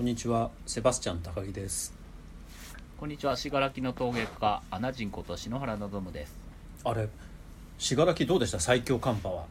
[0.00, 1.92] こんにちは、セバスチャン高木です。
[2.98, 6.32] こんにちは、信楽の陶芸家、アナジンこと篠原望です。
[6.84, 7.06] あれ、
[7.76, 8.58] 信楽どうでした？
[8.60, 9.44] 最強寒波は。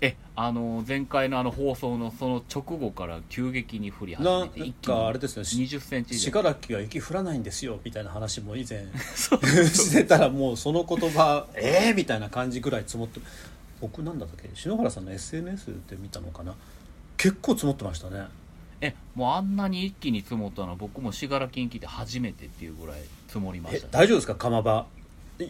[0.00, 6.42] え、あの、前回のあの放送のその直後から急激に降り始めて、一気かあれにですね、し20センチ以信上。
[6.42, 8.84] 楽は雪降らないんですよみたいな話も以前
[9.14, 11.94] そう してたらもうその言葉えー？
[11.94, 13.20] みたいな感じぐらい積もって
[13.80, 14.50] 僕なんだったっけ？
[14.56, 16.52] 篠原さんの SNS で見たのかな？
[17.16, 18.26] 結構積もってましたね
[18.86, 23.92] え、もうあんなに一気に積もったのは僕も信楽に来て初めてっていうぐらい積もりまえした、ね。
[23.92, 24.34] 大丈夫ですか？
[24.34, 24.86] 釜場。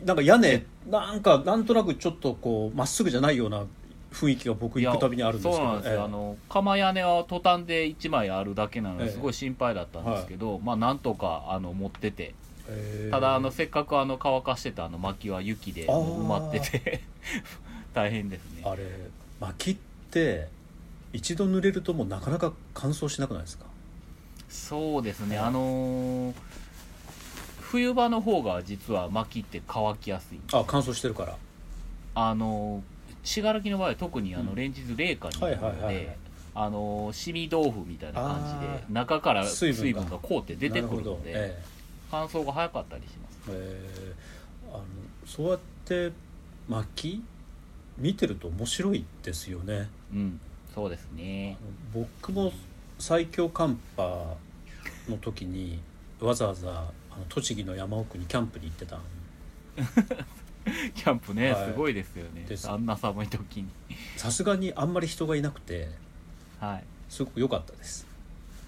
[0.05, 3.65] なんか屋根なんかなんとなくちょっとこうまっすぐじゃないような
[4.13, 5.57] 雰囲気が僕行くたびにあるんですけど。
[5.57, 6.01] そうなんですよ、ええ。
[6.03, 9.07] あの釜屋根はトタンで1枚あるだけなのええ。
[9.07, 12.35] ですごい心配だったんですけど、まあなんとかあの持ってて。
[12.69, 13.07] え。
[13.09, 17.03] ーただあのせっかくあの乾かしてたあの薪は雪で埋まってて。
[17.93, 18.63] 大変ですね。
[18.65, 18.83] あれ
[19.41, 19.77] 薪っ
[20.11, 20.49] て
[21.15, 23.65] 一度濡れるともうなかなか乾燥しなくないですか？
[24.49, 25.47] そうですね、はい。
[25.47, 26.35] あのー
[27.61, 31.37] 冬場の方が実は薪って乾きやすいあ乾燥してるから。
[32.15, 34.47] あのー信楽の場合は特にあうん。
[34.47, 36.17] の連日冷夏になるので
[36.55, 40.19] あのーしみ豆腐みたいな感じで中から水分が。
[40.19, 41.63] 凍って出てくるのでえ
[42.11, 43.39] 乾燥が早かったりします。
[43.49, 43.81] え
[44.69, 44.75] えー。
[44.75, 44.85] あの
[45.27, 46.13] そうやって
[46.69, 47.23] 薪
[47.99, 49.89] 見てると面白いですよね。
[50.13, 50.41] うん
[50.75, 51.57] そうですね。
[51.93, 52.53] 僕も
[52.99, 54.37] 最強寒波
[55.09, 55.79] の時に
[56.21, 56.71] わざわざ
[57.11, 59.01] あの栃木の山奥にキャンプに行ってたん。
[60.95, 61.67] キャンプね、はい。
[61.69, 62.47] すごいですよね。
[62.67, 63.69] あんな寒い時に。
[64.17, 65.91] さすがにあんまり人がいなくて
[66.59, 66.85] はい。
[67.09, 68.07] すごく良かったです。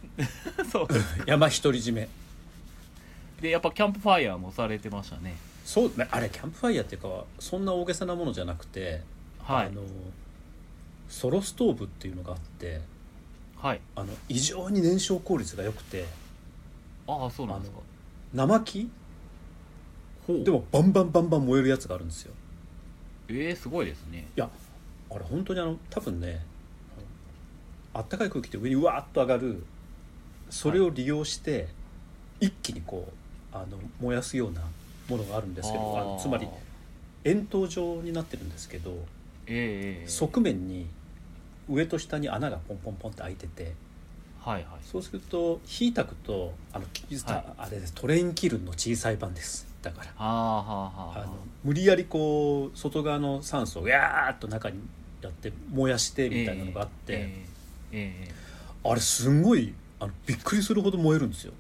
[0.71, 0.89] そう。
[1.27, 2.09] 山独り占め。
[3.41, 5.37] でやっぱキャンプファイヤーもされてましたね。
[5.65, 9.03] そうねあれキャンプファイヤーっていうかそんな大げさなものじゃなくて、
[9.43, 9.67] はい。
[9.67, 9.83] あの
[11.09, 12.81] ソロストーブっていうのがあって
[13.57, 13.81] はい。
[13.95, 16.05] あの異常に燃焼効率が良くて
[17.07, 17.79] ああそうなんですか。
[18.35, 18.91] 生木？
[20.27, 20.45] ほう。
[20.45, 22.35] でもバンバンバンバン燃えるやつがあるんですよ。
[23.29, 24.27] えー、すごいですね。
[24.37, 24.51] いや
[25.11, 26.45] あれ本当にあの多分ね
[27.95, 29.63] あったかい空気って上にうわーっと上がる
[30.51, 31.67] それを利用して、
[32.41, 34.61] 一気にこうあの燃やすような
[35.09, 36.47] ものがあるんですけどあのつまり
[37.25, 40.87] 円筒状になってるんですけどええええ側面に
[41.69, 43.75] 上と下に穴がポンポンポンって開いてて
[44.47, 44.65] はいはい。
[44.83, 47.45] そうすると火炊くとあの、きはい。
[47.59, 47.93] あれです。
[47.95, 49.67] トレインキルンの小さい版です。
[49.83, 50.07] だから。
[50.07, 54.79] はあはあはああの無理やりこう外側の酸素をやーっと中に
[55.21, 57.19] やって燃やしてみたいなのがあって、ええ
[57.93, 58.35] えええ
[58.89, 61.53] あれすんごいあのびっくりするほど燃えるんですよ。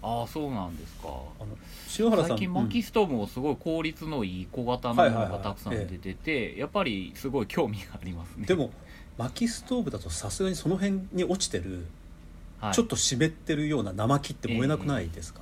[0.00, 1.08] ああそうなんですか。
[1.38, 1.48] あの
[1.86, 8.46] 篠原さん最近薪ストーブもすごい効率のいい小型のものがたくさん出ててやっぱりすごい興味がありますね。
[8.46, 8.70] でも
[9.18, 11.84] 薪ストーブだとさすがにその辺に落ちてる、
[12.60, 12.74] はい。
[12.74, 15.40] ちょっと湿ってるような生木って燃えなくないですか、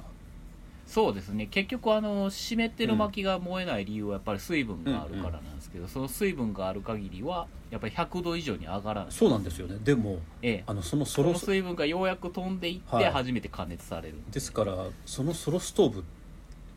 [0.86, 1.47] そうですね。
[1.47, 9.12] 結局あの湿ってる薪が燃えない理由はやっぱり水分があるからなんですけど、その水分がある限りはやっぱり100度以上に上がらない。
[9.12, 9.78] そうなんですよね。
[9.84, 10.64] でもええ。
[10.66, 13.04] あのそのソそロの水分がようやく飛んでいってはい。
[13.12, 16.02] 初めて加熱される、ですからそのソロストーブっ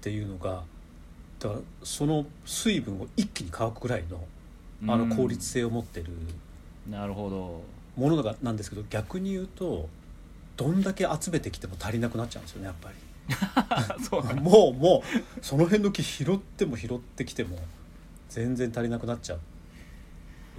[0.02, 0.64] ていうのが
[1.40, 4.24] だからその水分を一気に乾くぐらいの
[4.86, 6.28] あの効率性を持ってるうん
[6.90, 7.62] なるほど。
[7.96, 9.88] ものがなんですけど逆に言うと
[10.58, 12.96] どんだけ集めてきても足りなくなっちゃうんですよねやっぱり。
[14.04, 17.58] そうなん もうもうその辺の木拾っても拾ってきても
[18.30, 19.40] 全然足りなくなっちゃう。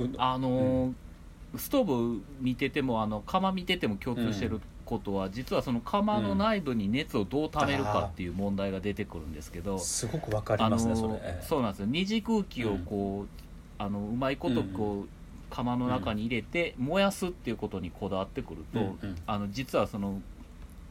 [0.04, 0.14] うん。
[0.18, 0.92] あのー
[1.56, 11.14] ストーブ見ててもあの窯見てても共通してることは、実はその窯の内部に熱をどう溜めるかっていう問題が出てくるんですけど、すごくわかりますねーそれ。
[11.14, 11.44] ええ。
[11.46, 11.86] そうなんですよ。
[11.88, 15.08] 二次空気をこう、あのうまいことこう、
[15.50, 19.16] 窯の中に入れて燃やすっていうことにこだわってくると、うんうん。
[19.27, 20.21] あの実はその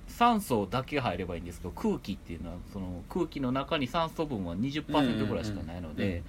[0.08, 6.24] 酸素だけ入ればいいんですけど空気っていうのはその空気の中に酸素分は20%ぐらいしかないので、うんうんうん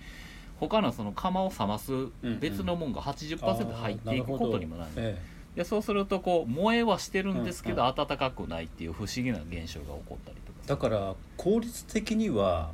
[0.61, 5.21] 他のその釜を冷ますん別のもんが80%入っていくことにもなる,、え
[5.57, 12.71] でそうするとこう燃えはしてるんですけど、うん暖かくないっていう不思議な現象が起こったりとかえだから効率的には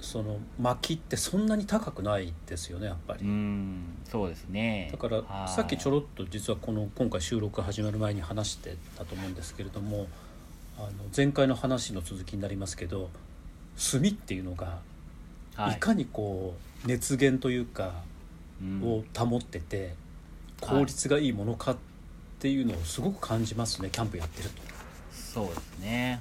[0.00, 3.20] その薪ってそんなに高くないですよねやっぱり。
[3.20, 4.88] うーんそうですね。
[4.92, 5.48] だからはい。
[5.48, 10.06] さっきちょろっと実はこの今回収録始まる前に話してたと思うんですけれども
[10.78, 13.10] あの前回の話の続きになりますけど
[13.92, 14.78] 炭っていうのが
[15.54, 15.74] はい。
[15.74, 16.54] いかにこ
[16.84, 18.02] う熱源というか
[18.60, 18.82] うん。
[18.82, 19.94] を保ってて
[20.62, 21.76] はい効率がいいものかっ
[22.38, 24.62] ていうのをすごく感じますねキャンプやってると。
[25.12, 26.20] そうですね、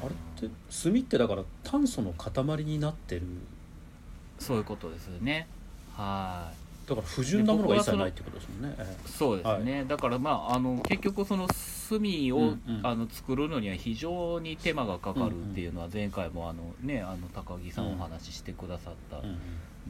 [0.00, 0.06] うん。
[0.06, 0.14] あれ？
[0.36, 0.48] って
[0.82, 3.22] 炭ってだから炭素の塊になってる。
[4.38, 5.46] そういうことですよね。
[5.94, 6.52] は
[6.86, 8.76] だから不純なものが一切ないってことですもんね。
[8.78, 12.80] えそうですね、だからまああの結局その炭を、うんうん。
[12.82, 19.38] あの作るのには非常に手間がかかるっていうのは前回もあのねあの高木さんお話ししてくださったん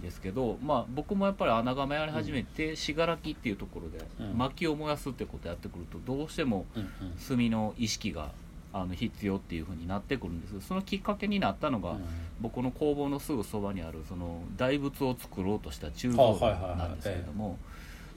[0.01, 4.39] ですけど、まあ僕もやっぱり穴窯やり始めて信楽っていうところでうん。
[4.39, 6.65] 薪を燃やすってことやってくるとどうしても
[7.29, 8.31] 炭の意識が
[8.81, 10.67] あの必要っていうふうになってくるんです。
[10.67, 12.05] そのきっかけになったのが、うん。
[12.39, 17.57] 僕の工房のすぐそばにあるその大仏を作ろうとした鋳あ造なんですけれども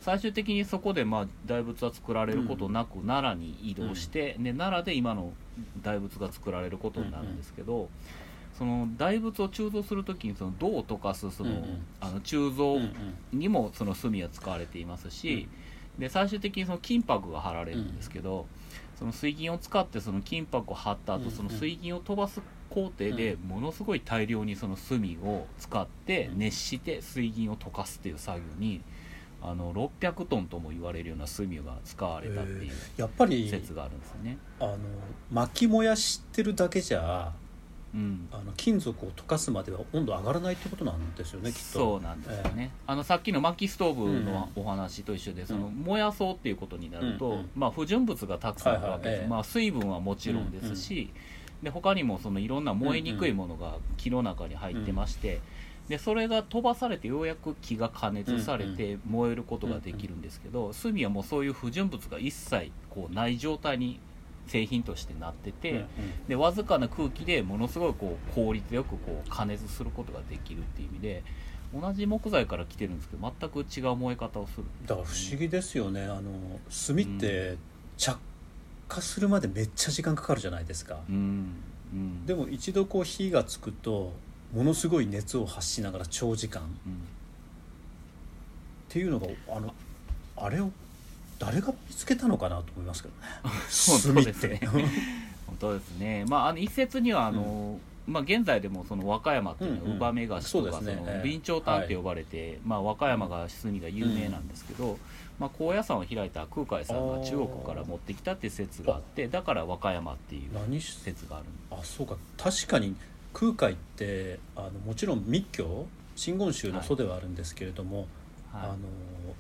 [0.02, 5.32] 最終的にそこでまあ大仏は作られることなく奈良に移動して、で奈良で今の
[5.82, 7.90] 大仏が作られることになるんですけど、
[8.58, 11.86] その大仏を鋳造する時にその銅を溶かすその、うんうん。
[12.02, 12.82] あの鋳造うん
[13.32, 13.40] うん。
[13.40, 15.48] にもその炭は使われていますし、
[15.98, 18.48] で最終的にその金箔が貼られるんですけど、
[19.00, 21.32] その水銀を使ってその金箔を貼った後、うんうん。
[21.32, 26.40] その水銀を飛ばす工程でものすごい大量にその炭を使ってうん。
[26.40, 28.82] 熱して水銀を溶かすっていう作業に
[29.42, 34.38] あの600トンとも言われるような炭が使われたっていうやっぱり説があるんですよね。
[34.60, 34.78] あの
[35.32, 37.32] 薪燃やしてるだけじゃ
[37.94, 38.30] うん。
[38.32, 41.62] あの金属を溶かすまでは温度上がらないってことなんですよねきっと。
[41.62, 45.74] そうなんですよね、あのさっきの薪ストーブのお話と一緒で、そのうん。
[45.76, 47.50] 燃やそうっていうことになると、うんうん。
[47.56, 49.22] まあ、不純物がたくさんあるわけです、はいはい。
[49.22, 49.28] ええ。
[49.28, 51.12] まあ、水分はもちろんですし、
[51.64, 55.42] で他にもそのいろんな燃えにくいものが木の中に入ってまして、
[55.90, 64.00] でそれが飛ばされてようやく木が加熱されて燃えることができるんですけど、炭はもうそういう不純物が一切こうない状態に
[64.50, 65.86] 製品としてなってて、
[66.28, 71.24] でわずかな空気でものすごいこう効率よくこう加熱することができるっていう意味で
[71.74, 74.64] 同じ木材から来てるんですけど全く違う燃え方をする。
[74.86, 76.04] だから不思議ですよね。
[76.04, 76.32] あの
[76.88, 77.58] 炭って
[77.98, 78.18] 着
[78.88, 81.56] 火するまでめっちゃ時間かかるじゃないですか、うん。
[81.94, 82.26] うん。
[82.26, 84.14] でも一度こう火がつくと
[84.52, 86.64] ものすごい熱を発しながら長時間。
[86.64, 86.72] っうん。
[88.90, 89.76] ていうのがあの
[90.36, 90.72] あれを
[91.40, 93.28] 誰が見つけたのかなと思いますけどね。
[93.88, 94.60] 本当ですね。
[94.62, 94.90] 炭って
[95.48, 96.26] 本当ですね。
[96.28, 104.98] まああの一説にはあの、まあ、現在でもその和歌山っていうのうんうんは乳母目菓子とかその備長炭って呼ばれて、まあ、和歌山が炭が有名なんですけど、
[105.40, 112.18] まあ、高野山を開いた空海さんが中国から持ってきたっていう説があってだから和歌山っていう説があるあそうか。
[112.38, 112.96] 確かに
[113.34, 118.08] 空海ってあのもちろん密教真言宗の祖ではあるんですけれども、はい
[118.54, 118.78] あの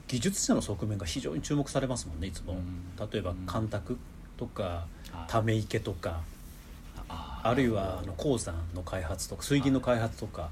[0.07, 3.09] 技術者の側面が非常に注目されますもんねいつも、うん。
[3.11, 3.45] 例えばうん。
[3.45, 3.97] 干拓
[4.37, 5.31] とかはい。
[5.31, 6.21] ため池とか
[7.07, 10.49] ああるいはあの鉱山の開発とか水銀の開発とか、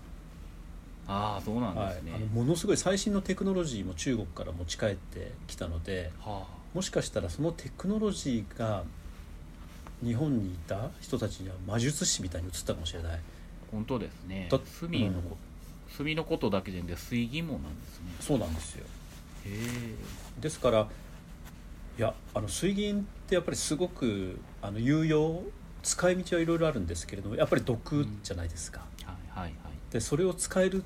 [1.07, 8.83] ああそうなんはいですね、あのものすごい最新のテクノロジーも中国から持ち帰ってきたのではもしかしたらそのテクノロジーが
[10.03, 13.13] 日本にいた人たちには魔術師みたいに映ったかもしれない。
[13.13, 13.17] あ
[13.71, 14.47] 本当ですね。
[14.49, 15.37] だ炭のこ、
[15.95, 18.05] 炭のことだけじゃなくて水銀もなんですね。
[18.19, 18.85] そうなんですよ。
[19.45, 20.41] へえ。
[20.41, 20.87] ですから
[21.97, 25.41] いやあの水銀ってやっぱりすごくあの有用
[25.83, 29.53] 使い道はいろいろあるんですけれどもやっぱり毒じゃないですか、はいはいはい。
[29.91, 30.85] でそれを使えるっ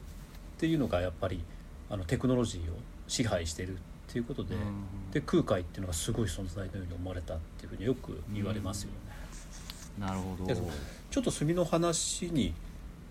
[0.58, 1.44] ていうのがやっぱり
[1.90, 2.78] あのテクノロジーを
[3.08, 3.78] 支配してるっ
[4.08, 5.12] ていうことで,、うん。
[5.12, 10.46] で空海っていうのがすごい存在のように思われたっていうふうによく言われますよね、なるほど。
[10.46, 12.54] でちょっと炭の話に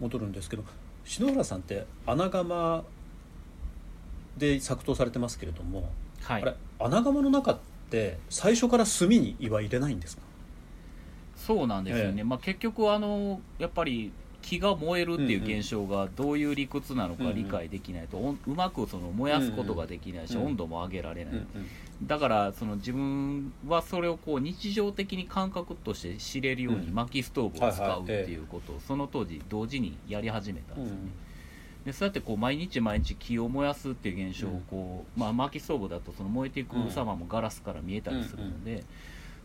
[0.01, 0.65] 戻るんですけど
[1.05, 2.85] 篠原さんって穴窯
[4.37, 5.91] で作刀されてますけれども、
[6.23, 6.43] はい。
[6.43, 7.59] あれ穴窯の中っ
[7.91, 10.23] て最初から炭には入れないんですか？
[11.37, 12.25] そうなんですよね、ええ。
[12.25, 21.47] まあ、結局あのやっぱり木が燃えるっていううんうん現象がどういう理屈なのかうんうん理解できないと、うまくその燃やすことができないし、うんうん温度も上げられない、うん
[22.03, 26.95] だからその自分はそれをこう日常的に感覚として知れるようにうん。
[26.95, 31.11] 薪ストーブを使うっていうことをその当時同時にやり始めたんうんですよね。
[31.85, 38.85] でそうやってこう毎日毎日木を燃やすっていう現象をこう、まあ、薪ストーブだとその燃えていく様もガラスから見えたりするので、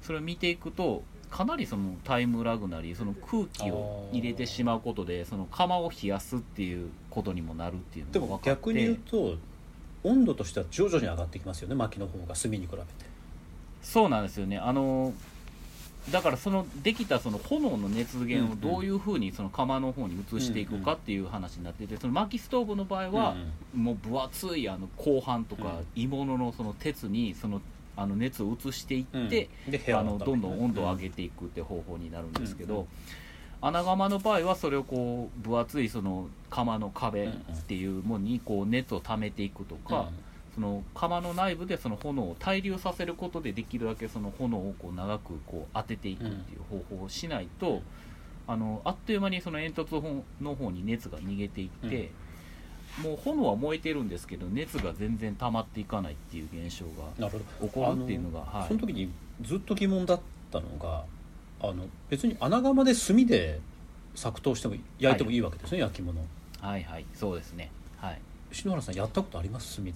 [0.01, 9.35] それを見ていくとかなりそのタイムラグなりその空気を入れてしまうことでその窯を冷やすっていうことにもなるっていうでも逆に言うと
[10.03, 12.83] 温度としては徐々に上がってきますよね薪の方が炭に比べて。
[13.81, 14.57] そうなんですよね。
[14.57, 15.13] あの
[16.11, 23.35] だからそのできたその炎の熱源をどういうふうにその窯の方に移していくかっていう話になっててその薪ストーブの場合は
[23.73, 27.59] もう分厚いあの鋼板とか鋳物のその鉄にその
[27.95, 29.27] あの熱を移していうん。
[29.27, 32.87] って、で部屋あのどんどん温度を上げげていくって方法になるんですけど、うんうん。
[33.61, 37.31] 穴窯の場合はそれをこう分厚いその窯の壁っ
[37.67, 40.09] ていうものにこう熱を溜めていくとか、
[40.53, 47.81] その窯の内部でその炎を対流させることでできるだけその炎をこう長くこう当てていくっていう方法をしないと、
[48.47, 52.11] あのあっという間にその煙突の方に熱が逃げていって、
[53.03, 56.85] もう炎は燃えてるんですけど熱が全然溜まっていかないっていう現象
[57.19, 57.29] が
[57.61, 58.67] 起こるっていうのがはい。
[58.67, 59.09] その時に
[59.41, 60.19] ずっと疑問だっ
[60.51, 61.03] たのが
[61.61, 63.59] あの別に穴窯で炭で
[64.15, 66.19] 作刀しても焼いてもいいわけですね、焼き物。
[66.61, 67.69] はいはいそうですね。
[67.97, 68.21] はい。
[68.51, 69.75] 篠原さんやったことあります？
[69.75, 69.95] 炭でっ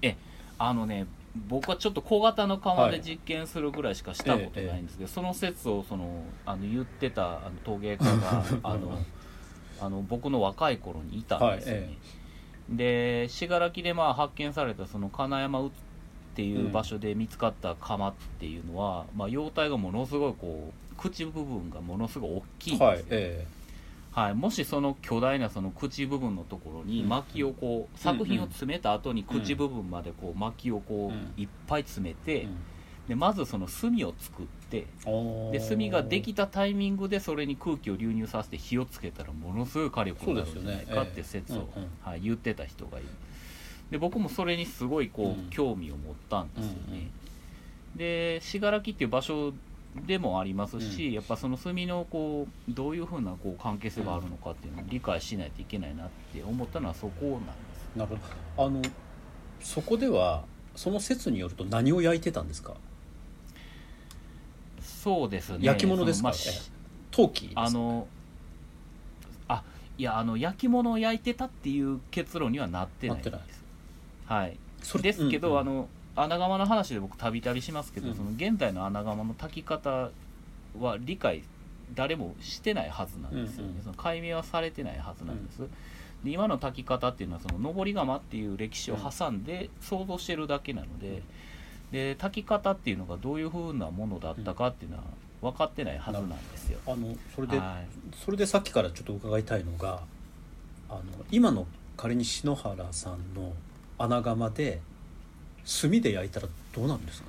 [0.00, 0.16] て。
[0.58, 1.06] あのね
[1.48, 8.98] 僕はちょっと小型の窯で実験するぐらいしかしたことないんですけど、その説をそのあの言ってたあの陶芸家が あの
[9.80, 11.98] あの僕の若い頃にいたんですよね、はい
[12.68, 15.70] で信楽でまあ発見されたその金山うっ
[16.34, 23.46] ていう場所で見つかった窯っていうのは、まあ、容体がものすごいこう口部分がものすごい大きいんですよ、はいえ
[24.12, 31.16] はい、もしその巨大なその口部分のところにうん薪をこう、作品を詰めた後に口部分までこう薪をこうん。
[31.16, 32.46] ういっぱい詰めえて、
[33.08, 41.88] でまずその炭を作ってうんで炭ができたタイミングでそれに空気を流入させて火をつけたらものすごい火力になるんじゃないかって説を、そうですよね。
[42.06, 43.08] えはい、言ってた人がいる。
[43.90, 45.50] で僕もそれにすごいこう、うん。
[45.50, 47.10] 興味を持ったんですよね、うんうん。
[47.96, 49.52] で信楽っていう場所
[50.06, 51.12] でもありますし、うん。
[51.12, 58.16] やっぱその炭のこうどういうふうなこう関係性があるのかっていうのを理解しないといけないなって思ったのはそこなんですなる
[58.56, 58.66] ほど。
[58.66, 58.80] あの
[59.60, 60.44] そこでは
[60.76, 62.74] その説によると何を焼いてたんですか？
[65.02, 65.58] そうですね。
[65.62, 66.32] 焼き物ですか？
[67.10, 67.62] 陶器ですか？
[67.62, 68.06] あの
[69.48, 69.64] あ
[69.98, 73.64] いやあの焼き物を焼いてたっていう結論にはなってないんです。
[74.26, 74.56] はい。
[74.82, 75.60] それですけど、うんうん。
[75.60, 78.14] あの穴窯の話で僕たびたびしますけど、うん。
[78.14, 80.10] その現代の穴窯の炊き方
[80.78, 81.42] は理解
[81.94, 83.82] 誰もしてないはずなんですよね、うんうん。
[83.82, 85.62] その解明はされてないはずなんです、
[86.24, 91.22] で今の炊き方っていうのはその上り窯っていう歴史を挟んで想像してるだけなので,、
[91.92, 95.04] で炊き方っていうのがどういうふうなものだったかっていうのは
[95.42, 97.86] 分かってないはずなんですよ、あのそれで、はい。
[98.24, 100.00] それでさっきからちょっと伺いたいのが
[100.88, 103.52] あの今の仮に篠原さんの
[103.98, 104.80] 穴窯で
[105.80, 107.28] 炭で焼いたらどうなるんですか？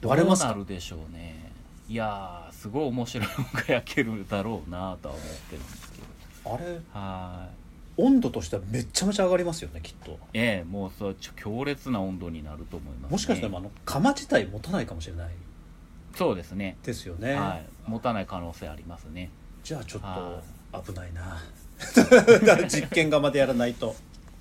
[0.00, 0.48] どう割れますか？
[0.48, 1.52] なるでしょうね。
[1.88, 5.98] いやーすごい面白いのが焼けるだろうなとは思ってるんですけ
[6.44, 6.54] ど。
[6.54, 6.80] あれ？
[6.92, 7.57] はい
[7.98, 10.18] 温度としてはめっちゃめちゃ上がりますよねきっと。
[10.32, 15.30] ええもうそう強烈な温度になると思います、ね、もしかしたらあの窯自体持たないかもしれない。
[16.14, 16.76] そうですね。
[16.82, 17.66] ですよね、はい。
[17.86, 19.30] 持たない可能性ありますね。
[19.62, 20.40] じゃあちょっは
[20.72, 21.42] と危ないな。
[22.68, 23.94] 実験窯でやらないと。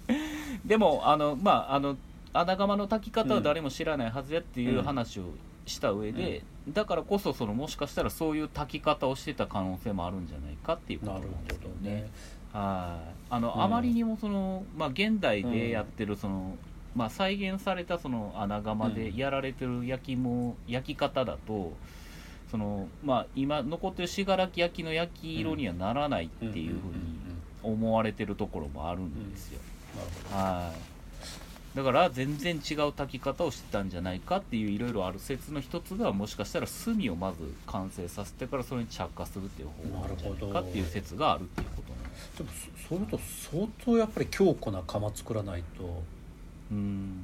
[0.65, 1.97] でもあのまああの
[2.33, 5.23] 穴窯の炊き方は誰も知らないはずやっていう話を
[5.65, 12.09] した上で、だからこそそのもしかしたらそういう炊き方をしてた可能性もあるんじゃないかっていうことなんですけどね
[12.57, 13.15] ねはい。
[13.29, 13.61] あの、うん。
[13.61, 16.57] あまりにもその、まあ、現代でやってるその、
[16.95, 21.73] まあ、再現されたその穴窯でやられてる焼きも焼き方だと
[22.49, 26.95] その、まあ、今残ってる信楽焼きの焼き色にはならないっていうふうに
[27.61, 29.59] 思われてるところもあるんですよ、
[30.31, 31.77] はい。
[31.77, 40.07] だから全然違う炊き方をしてたんじゃないかっていういろいろある説の一つがもしかしたら炭をまず完成させてからそれに着火するっていう方法な
[40.47, 41.83] かっていう説があるっていうこ
[42.37, 43.19] でもそそういうと
[43.51, 46.03] 相当やっぱり強固な窯作らないと
[46.71, 47.23] うん。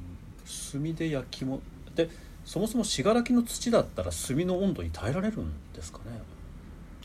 [0.72, 1.60] 炭で焼きも
[1.94, 2.10] で
[2.44, 6.20] そもそも信楽の土だったら炭の温度に耐えられるんですかね？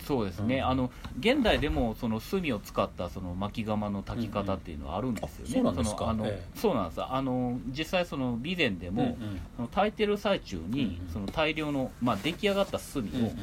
[0.03, 0.65] そうですね、うん。
[0.65, 6.05] あの現代でもその炭を使ったその巻き窯の炊き方っていうのはあるんですよね、うんうんあそうなんですか。
[6.05, 7.03] のあのえそうなんです。
[7.03, 9.41] あの実際その備前でも、うんうん。
[9.55, 13.35] その炊いてる最中に、その大量の、まあ、出来上がった炭を、うんうん。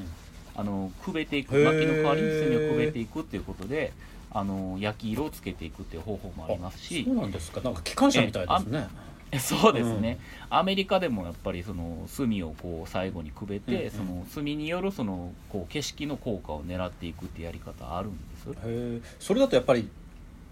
[0.56, 3.92] あのくべていく薪の代わりに炭をくべていくっていうことで
[4.38, 7.04] あの焼き色をつけていくっていう方法もありますし。
[7.04, 7.60] そうなんですか。
[7.62, 8.88] なんか機関車みたいですね。
[9.32, 13.90] えそうですね、アメリカでもやっぱりその炭をこう最後にくべて、うんうん。
[13.90, 18.50] その炭によるそのこう景色の効果を狙っていくってやり方あるんです？
[18.50, 19.00] へえ。
[19.18, 19.88] それだとやっぱり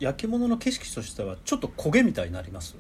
[0.01, 2.75] 焼き物の景色としてはちょっと焦げみたいになります？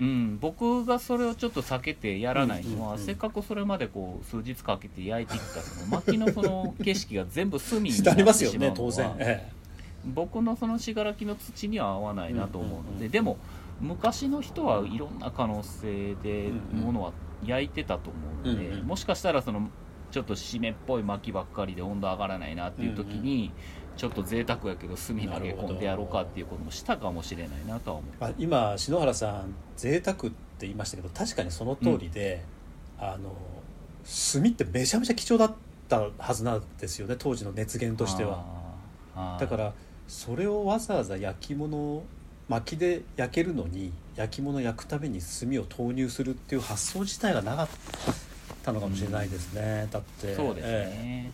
[0.00, 3.06] うん、僕がそれをちょっと避けてやらないのは、うんうんうん。
[3.06, 9.16] せっかくそれまでこう数日かけて焼いてきたその薪のその景色が全部炭にななりますよってしまうのは ね当然。
[9.18, 9.52] え
[10.04, 13.36] 僕のその信楽の土には合わないなと思うので、うんうんうんでも
[13.80, 17.12] 昔の人はいろんな可能性でうんうんものは
[17.44, 19.70] 焼いてたと思うので、うんうんもしかしたらその
[20.10, 23.52] ちょっと湿っぽい薪ばっかりで温度上がらないなっていう時に、
[23.96, 28.24] ちょっと贅沢やけど炭投げ込んでやろうかっていうこともしたかもしれないなとは思う。
[28.24, 32.42] あ、今篠原さん贅沢って言いましたけど確かにその通りで、
[32.98, 33.36] あの
[34.32, 35.54] 炭ってめちゃめちゃ貴重だっ
[35.88, 38.44] たはずなんですよね当時の熱源としては。
[39.38, 39.72] だから
[40.08, 42.02] それをわざわざ焼き物
[42.48, 47.68] 薪で焼けるのに焼き物焼くために炭を投入するっていう発想自体がなかっ
[48.64, 51.32] たのかもしれないですね、だってそうですえね、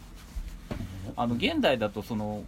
[1.17, 2.43] あの現代だとその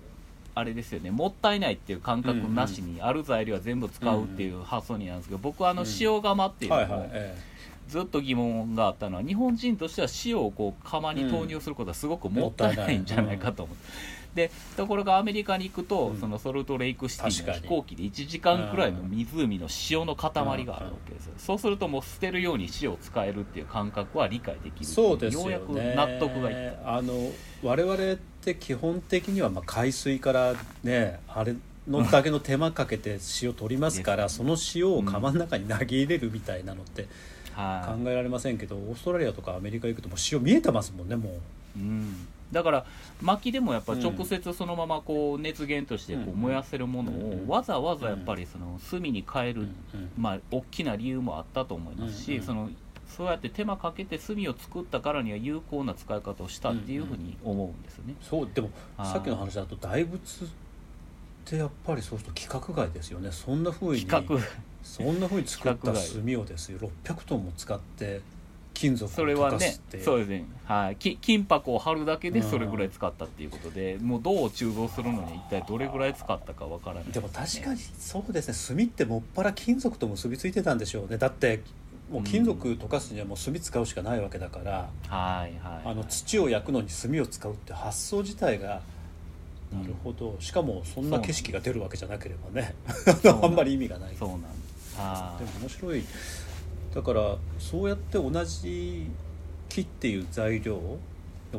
[0.54, 1.10] あれですよね。
[1.10, 7.06] もったいないっていう感覚なしに、ある材料は全部使うっていう発想になるんですけど僕はあの塩釜っていうのを、は
[7.88, 14.25] ずっと疑問があったのは日本人としては塩をこう釜に投入することはすごくもったいないんじゃないかと思って。
[14.36, 16.20] でところがアメリカに行くと、うん。
[16.20, 25.52] そのソルトレイクシティの飛行機で1時間くらいの湖の塩の塊があるわけですよ、そうするともう捨てるように塩を使えるっていう感覚は理解できえるそうですよね。
[25.52, 26.96] ようやく納得がいった。
[26.96, 31.56] あの我々って基本的にはまあ海水からねあれ
[31.88, 37.06] のだけの手間かけて塩取りますから、その塩を釜の中に投げ入れるみたいなのって
[37.52, 38.02] はい。
[38.04, 41.78] 考えられませんけど、オーストラリアとかアメリカ行くともう塩見えてますもんねもう。
[41.78, 42.86] うん、だから
[43.20, 46.40] 薪でもやっぱ直接そのままこう熱源としてこううん。
[46.40, 47.48] 燃やせるものうん。
[47.48, 50.10] をわざわざやっぱりその炭に変える、うん。
[50.16, 52.70] まあ大きな理由もあったと思いますし、その
[53.08, 58.14] そうやって手間かけて炭を作ったからには有効な使い方をしたっていうふうに思うんですよね。
[58.20, 59.12] そうでもはい。
[59.12, 60.48] さっきの話だと大仏っ
[61.44, 63.30] てやっぱりそうすると規格外ですよね。
[63.32, 64.40] そんな風に企画
[64.82, 66.78] そんな風に作った炭をですよ。
[67.04, 68.20] 600トンも使って
[68.76, 78.76] 金属をそれはねそうですね、はい、き金箔を貼るだけでそれぐらい使ったっていうことで、もう銅を鋳造するのに一体どれぐらい使ったかわからない、でも確かにそうですね。
[78.76, 81.16] 炭ってもっぱら金属と結びついてたんでしょうね。
[81.16, 81.62] だって
[82.10, 88.82] もう金属溶かすにはもう炭使うしかないわけだから、はいはいあの土を焼くのに炭を使うって発想自体が
[89.72, 92.74] なるほど、しかもそんな景色が出るわけじゃなければね。
[93.42, 94.96] あんまり意味がないそうなんです。
[94.96, 95.44] はい。
[95.44, 96.04] でも面白い
[96.96, 99.06] だからそうやって同じ
[99.68, 100.98] 木っていう材料を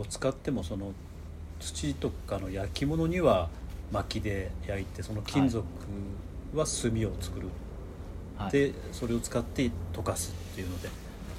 [0.09, 0.93] 使ってもその
[1.59, 3.47] 土とかの焼き物には
[3.91, 5.63] 薪で焼いてその金属
[6.55, 7.49] は炭を作る、
[8.35, 8.51] はい。
[8.51, 10.89] でそれを使って溶かすっていうので。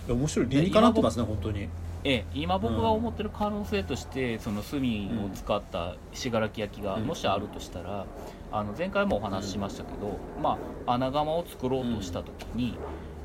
[0.08, 1.68] 面白い理にかなってますね本当に。
[2.04, 7.04] ええ、今僕が思ってる可能性として、その炭を使った信楽焼がうん。
[7.04, 8.06] もしあるとしたら、
[8.52, 12.78] あの前回もお話ししましたけど、まあ、穴窯を作ろうとした時に、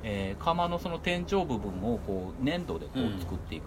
[0.04, 3.64] えー窯のその天井部分をこう粘土でこうんう作っていく、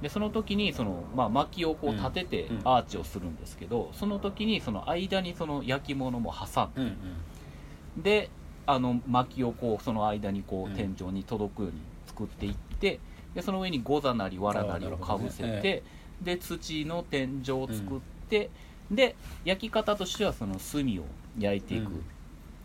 [0.00, 2.60] でその時にその、まあ、薪をこう立ててうん。
[2.64, 8.02] アーチをするんですけど、その時にその間にその焼き物も挟んで、うんうん。
[8.02, 8.30] で
[8.66, 12.98] あの薪をこうその間にこうんう天井に届くように作っていって
[13.34, 15.82] でその上にゴザなり藁なりをかぶせて、ね
[16.22, 18.48] で土の天井を作って、
[18.90, 21.04] で焼き方としてはその炭を
[21.38, 22.04] 焼いていく、うん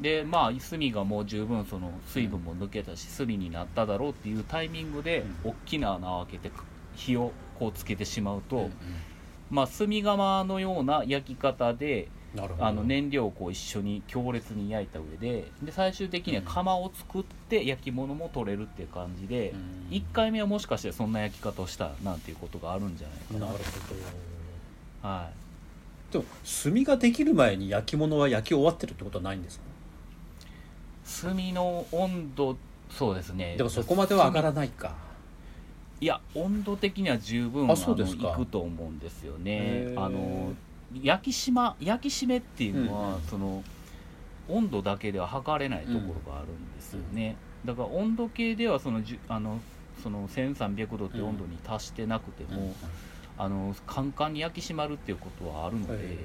[0.02, 6.52] でまあ炭がもう十分その水分も抜けたし炭になっただろうっていうタイミングでう大きな穴を開けて
[6.96, 8.70] 火をこうつけてしまうと、
[9.50, 12.10] まあ炭窯のような焼き方で
[12.60, 19.52] あの燃料をこう一緒に強烈に焼いた上でで最終的には窯を作って焼き物も取れるっていう感じで、
[19.90, 19.96] うん。
[19.98, 23.52] 1回目はもしかしてそんな焼き方をしたなんていうことがあるんじゃないかな。
[23.52, 23.60] るほ
[25.04, 25.10] ど。
[25.10, 25.30] な、は
[26.10, 26.26] い、でも
[26.64, 29.66] 炭ができる前に焼き物は焼き終わってるってことはないんですか？
[31.06, 32.58] 炭の温度
[32.90, 33.56] そうですね。
[33.58, 34.94] でもそこまでは上がらないか。
[36.00, 38.32] いや温度的には十分あそうですか。
[38.32, 39.94] いくと思うんですよね。
[39.96, 40.54] あの
[41.02, 43.64] 焼き島焼き締めっていうのは、うんうんその
[44.50, 49.62] 温度だけでは測れないところがあるんですよね、だから温度計ではそのじゅあの
[50.04, 52.74] その1300度って温度に達してなくても、
[53.38, 56.18] あのカンカンに焼き締まるっていうことはあるので、へ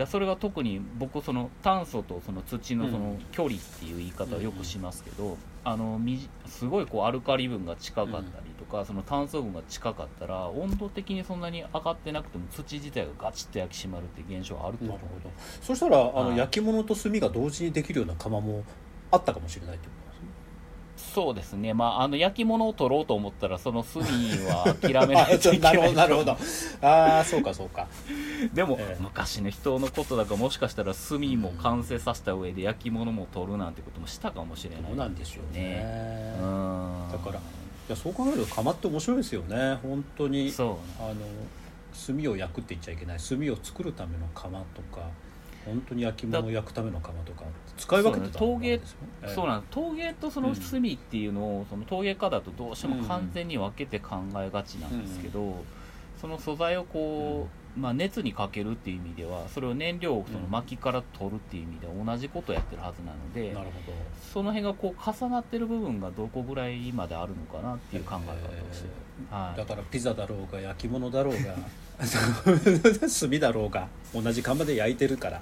[0.00, 8.24] だそれが特に僕その炭素とその土のそのうん距離っていう言い方をよくしますけど、あのみじすごいこうアルカリ分が近かったり
[8.58, 15.34] とか、その炭素分が近かったら温度的にそんなに上がってなくても土自体がガチッと焼き締まるっていう現象はあるとなる思うほど。
[15.62, 16.38] そしたらあの、はい。
[16.38, 18.64] 焼き物と炭が同時にできるような窯も
[19.10, 20.09] あったかもしれないってこと？
[21.14, 21.74] そうですね。
[21.74, 26.32] まああの焼き物を取ろうと思ったらその炭は諦めないといけな ないるほどなるほど。
[26.82, 27.88] ああそうかそうか。
[28.52, 29.02] でも、ええ。
[29.02, 36.36] 昔の人のことだからもしかしたら炭も完成させた上で焼き物も取るなんてこともしたかもしれないどうなんでしょうね。
[36.40, 37.08] うん。
[37.12, 37.40] だからい
[37.88, 39.78] やそう考えると窯って面白いですよね。
[39.82, 41.02] 本当にそう。
[41.02, 41.14] あの
[42.06, 43.18] 炭を焼くって言っちゃいけない。
[43.18, 45.08] 炭を作るための窯とか
[45.70, 47.44] 本当に焼き物を焼くための窯とか
[47.76, 55.64] 使い分けてたそうなん陶芸とその炭っていうのを、その陶芸家だとどうしても完全に分けて考えがちなんですけど、
[56.20, 63.96] その素材をこう、まあ、熱にかけるっていう意味ではそれを燃料をそのうん薪から取るっていう意味では同じことをやってるはずなので、なるほど。
[64.32, 68.90] その辺がこう重なってる部分がどこぐらいまであるのかなっていう考え方をしてる、
[69.30, 69.58] はい。
[69.58, 71.54] だからピザだろうが焼き物だろうが
[72.00, 75.40] 炭だろうが同じ窯で焼いてるから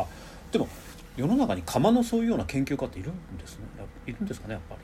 [0.00, 0.06] あ
[0.52, 0.68] でも
[1.16, 3.64] 世の中に窯のそういうような研究家っているんですね。
[3.78, 4.80] やいるんですかねやっぱり。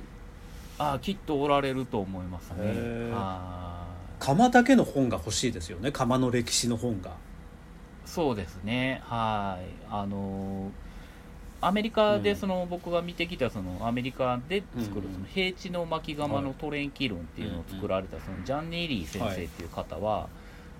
[0.78, 2.56] ああきっとおられると思いますね。
[2.60, 3.14] へー。
[3.14, 3.86] は
[4.18, 5.92] 窯だけの本が欲しいですよね。
[5.92, 7.12] 窯の歴史の本が。
[8.04, 9.00] そうですね。
[9.04, 9.66] はい。
[9.90, 10.70] あの
[11.60, 20.28] アメリカでその、僕が見てきたそのアメリカで作るうんその平地の巻き釜のトレンキルンっていうのを作られたそのジャンニー・リー先生っていう方は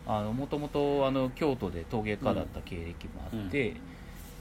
[0.07, 3.77] もともと京都で陶芸家だった経歴もあって、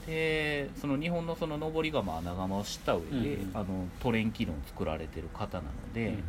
[0.06, 3.56] でその日本のその登り窯穴窯を知った上で、うんうん。
[3.56, 3.66] あの
[4.00, 6.24] トレンキルンを作られてる方なので、うん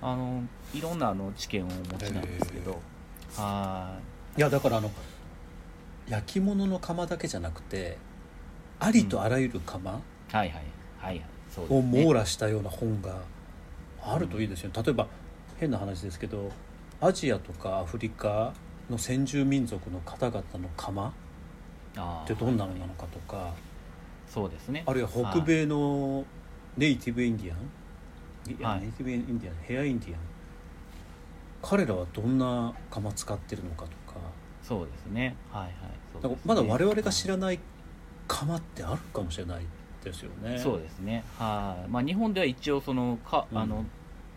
[0.00, 2.80] あのいろんなあの知見をお持ちなんですけど。
[3.36, 3.98] は
[4.36, 4.40] い。
[4.40, 4.90] やだからあの
[6.08, 7.98] 焼き物の窯だけじゃなくて
[8.78, 10.62] ありとあらゆる窯いはいはいはい
[11.00, 11.22] はい。
[11.50, 13.16] そうですをね網羅したような本が
[14.02, 14.82] あるといいですよね。
[14.82, 15.08] 例えば
[15.58, 16.50] 変な話ですけど
[17.00, 18.54] アジアとかアフリカ
[18.88, 21.12] の先住民族の方々の窯
[21.98, 23.52] ってどんなのなのかとか。
[24.28, 24.82] そうですね。
[24.86, 26.24] あるいは北米の
[26.76, 28.64] ネイティブインディアン？
[28.64, 28.80] はい。
[28.82, 30.18] ネイティブインディアンヘアインディアン。
[31.62, 34.20] 彼らはどんな窯使ってるのかとか。
[34.62, 35.34] そうですね。
[35.50, 35.72] はいはい。
[36.22, 37.58] そうまだ我々が知らない
[38.26, 39.64] 窯ってあるかもしれない
[40.04, 40.58] ですよね。
[40.58, 41.24] そうですね。
[41.38, 43.58] はい、まあ、日本では一応そのか、うん。
[43.58, 43.84] あの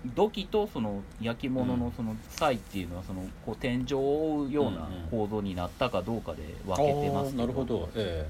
[0.06, 8.28] 土器とその焼き物のその際っていうのはそのこう天井を覆うような構造になったかどうかで分けてますけあーなるほど、え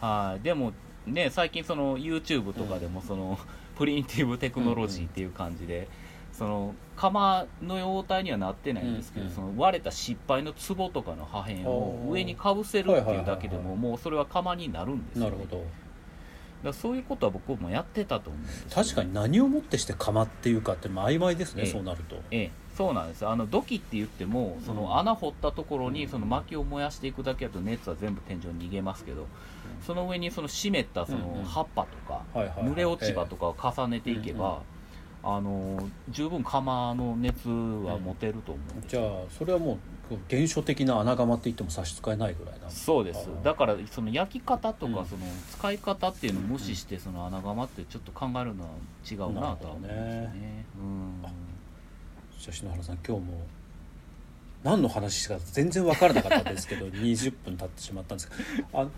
[0.00, 0.42] はい。
[0.42, 0.72] でも
[1.06, 3.38] ね最近その YouTube とかでもその、
[3.76, 5.88] プリンティブテクノロジーっていう感じで、
[6.32, 9.34] その釜の容態にはなってないんですけど、うんうん。
[9.36, 15.64] その割れた失敗の壺とかの破片を上にかぶせるっていうだけでももうそれは釜になるんですよ、なるほど
[16.64, 18.68] だそういうことは僕もやってたと思うんですよ。
[18.74, 21.70] 確かに何をもってして窯っていうかっても曖昧ですね、ええ。
[21.70, 22.16] そうなると。
[22.30, 23.26] ええ、そうなんです。
[23.26, 29.26] あの土器って言ってもその穴掘ったところにその薪を燃やしていくだけだと熱は全部天井に逃げますけど
[29.86, 31.42] その上にその湿ったそうんうん。
[31.42, 32.72] の葉っぱとかはいはいはい。
[32.72, 34.62] 濡れ落ち葉とかを重ねていけば、
[35.22, 39.02] あの十分釜の熱は持てると思うじゃあ
[39.36, 39.78] それはもう
[40.30, 42.70] 原初的な穴窯って言っても差し支えないぐらいな。
[42.70, 43.28] そうです。
[43.42, 45.06] だからその焼き方とかうん。
[45.06, 48.70] その使い方っていうのを無視してその穴窯ってちょっと考えるのは
[49.10, 49.94] 違うなとは思うんですよ
[50.30, 50.64] ね。
[50.78, 51.22] うん。
[52.38, 53.46] じゃあ篠原さん今日も
[54.62, 58.80] 何の話しか全然分からなかったですけど 20分経ってしまったんですけど。
[58.80, 58.88] あ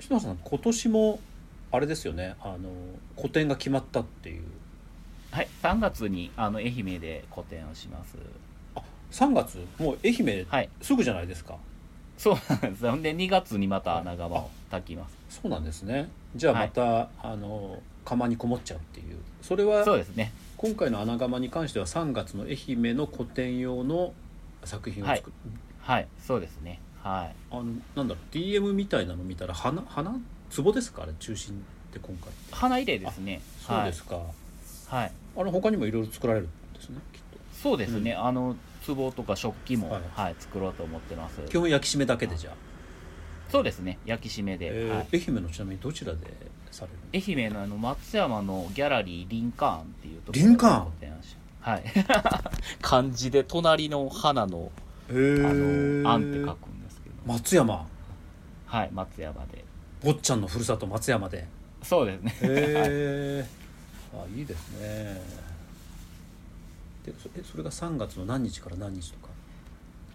[0.00, 1.20] 篠原さん今年も
[1.70, 2.34] あれですよね。
[2.40, 2.70] あの
[3.16, 4.42] 個展が決まったっていう。
[5.30, 8.16] はい、3月にあの愛媛で個展をします。
[9.10, 9.58] あ3月？
[9.78, 11.56] もう愛媛はい、すぐじゃないですか、
[12.16, 12.88] そうなんです。
[12.88, 15.16] ほんで2月にまた穴窯を炊きます。
[15.30, 20.32] そうなんですねじゃあまた、あの窯にこもっちゃうっていうそれはそうですね。
[20.56, 24.12] 今回の穴窯に関しては3月の愛媛の個展用の
[24.64, 25.32] 作品を作る、
[25.80, 26.80] はい、そうですね。
[27.02, 27.34] はい。
[27.50, 30.18] あのなんだろう DM みたいなの見たら花花？
[30.56, 31.02] 壺ですか？
[31.02, 33.40] あれ中心って今回花入れですね。
[33.60, 34.24] そうですか、はい。
[34.88, 38.14] はい、あの他にもいろいろ作られるんですねきっとそうですね。
[38.14, 38.56] あの
[38.94, 41.40] 壺とか食器も、ははいい、作ろうと思ってます。
[41.48, 42.54] 基本焼き締めだけでじゃあ、
[43.50, 43.98] そうですね。
[44.04, 44.68] 焼き締めで。
[44.70, 46.18] えーはい、愛媛のちなみにどちらで
[46.70, 50.92] される愛媛のあの松山のギャラリーリンカーンっていうところリンカーン？
[51.60, 51.84] はい。
[52.82, 54.70] 漢字で隣の花の
[55.10, 57.16] へあーの「あん」って書くんですけど。
[57.26, 57.86] 松山？
[58.66, 59.64] はい、松山で。
[60.02, 61.46] 坊ちゃんのふるさと松山で
[61.82, 62.34] そうですね。
[62.42, 63.46] へえ
[64.14, 65.20] あいいですね
[67.10, 69.28] でそえそれが3月の何日から何日とか？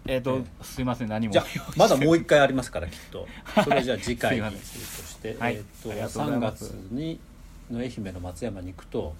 [0.06, 1.32] えっ、と、えすいません、何も。
[1.32, 3.26] じゃあまだもう一回ありますからきっと。
[3.64, 5.54] それはじゃあ次回に するとして、はい。
[5.56, 6.64] えっととうござい3ます。
[6.64, 7.20] 月に
[7.70, 9.14] の愛媛の松山に行くと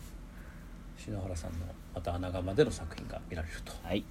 [0.99, 1.59] 篠原さんの
[1.95, 3.73] また穴窯での作品が見られると。
[3.83, 4.05] はい。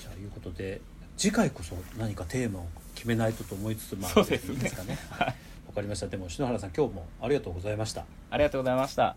[0.00, 0.80] じゃあいうことで
[1.16, 4.54] 次回こそ何かテーマを決めないとと思いつつまあそうですね。
[4.54, 4.96] いいですかね。
[5.10, 5.26] はい。
[5.66, 6.06] わかりました。
[6.06, 8.04] でも篠原さん今日もありがとうございました。
[8.30, 9.16] ありがとうございました。